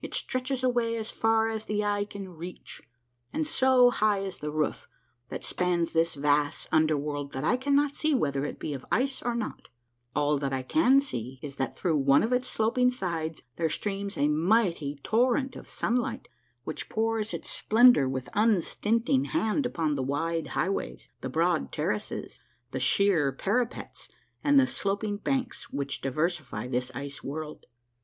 It 0.00 0.12
stretches 0.12 0.64
away 0.64 0.96
as 0.96 1.12
far 1.12 1.48
as 1.48 1.66
the 1.66 1.84
eye 1.84 2.04
can 2.04 2.30
reach, 2.30 2.82
and 3.32 3.46
so 3.46 3.90
high 3.92 4.18
is 4.18 4.38
the 4.38 4.50
roof 4.50 4.88
that 5.28 5.44
spans 5.44 5.92
this 5.92 6.16
vast 6.16 6.68
under 6.72 6.96
world 6.96 7.30
that 7.30 7.44
I 7.44 7.56
cannot 7.56 7.94
see 7.94 8.12
whether 8.12 8.44
it 8.44 8.58
be 8.58 8.74
of 8.74 8.84
ice 8.90 9.22
or 9.22 9.36
not. 9.36 9.68
All 10.16 10.36
that 10.38 10.52
I 10.52 10.62
148 10.62 10.64
A 10.64 10.66
MARVELLOUS 10.66 11.12
UNDERGROUND 11.14 11.30
JOURNEY 11.30 11.30
can 11.30 11.40
see 11.44 11.46
is 11.46 11.56
that 11.58 11.78
through 11.78 11.96
one 11.96 12.24
of 12.24 12.32
its 12.32 12.48
sloping 12.48 12.90
sides 12.90 13.42
there 13.54 13.70
streams 13.70 14.18
a 14.18 14.26
mighty 14.26 14.98
torrent 15.04 15.54
of 15.54 15.68
sunlight, 15.68 16.26
which 16.64 16.88
pours 16.88 17.32
its 17.32 17.48
splendor 17.48 18.08
with 18.08 18.28
un 18.32 18.56
stinting 18.56 19.26
hand 19.26 19.64
upon 19.64 19.94
the 19.94 20.02
wide 20.02 20.48
highways, 20.58 21.08
the 21.20 21.28
broad 21.30 21.70
terraces, 21.70 22.40
the 22.72 22.80
sheer 22.80 23.30
parapets, 23.30 24.08
and 24.42 24.58
the 24.58 24.66
sloping 24.66 25.18
banks 25.18 25.70
which 25.70 26.00
diversify 26.00 26.66
this 26.66 26.90
ice 26.96 27.22
world. 27.22 27.66